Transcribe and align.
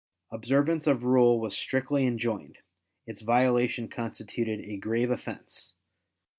Observance 0.31 0.87
of 0.87 1.03
rule 1.03 1.39
was 1.39 1.55
strictly 1.55 2.07
enjoined, 2.07 2.57
its 3.05 3.21
violation 3.21 3.87
constituted 3.87 4.61
a 4.65 4.77
grave 4.77 5.11
offense. 5.11 5.75